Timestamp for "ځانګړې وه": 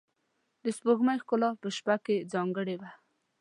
2.33-2.89